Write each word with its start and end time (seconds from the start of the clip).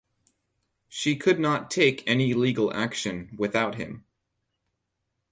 She 0.89 1.15
could 1.15 1.39
not 1.39 1.69
take 1.69 2.01
any 2.07 2.33
legal 2.33 2.73
action 2.73 3.35
without 3.37 3.75
him. 3.75 4.03